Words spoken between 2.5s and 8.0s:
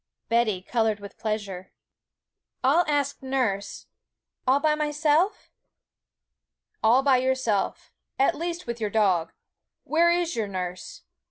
'I'll ask nurse. All by myself?' 'All by yourself